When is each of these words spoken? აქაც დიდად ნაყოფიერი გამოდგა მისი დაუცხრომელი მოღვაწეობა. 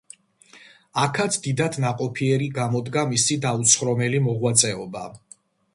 აქაც 1.01 1.37
დიდად 1.43 1.77
ნაყოფიერი 1.83 2.49
გამოდგა 2.59 3.05
მისი 3.13 3.41
დაუცხრომელი 3.47 4.25
მოღვაწეობა. 4.31 5.11